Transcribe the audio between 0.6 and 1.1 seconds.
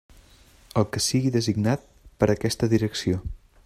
El que